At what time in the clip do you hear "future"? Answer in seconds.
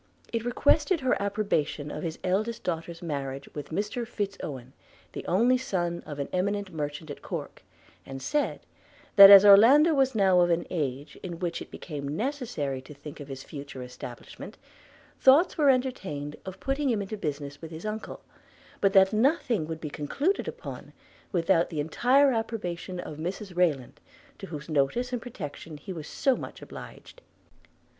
13.43-13.83